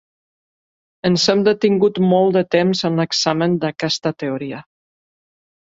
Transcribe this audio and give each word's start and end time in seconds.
Ens 1.09 1.25
hem 1.33 1.43
detingut 1.47 1.99
molt 2.15 2.39
de 2.39 2.43
temps 2.57 2.83
en 2.91 2.99
l'examen 3.03 3.55
d'aquesta 3.67 4.17
teoria. 4.25 4.67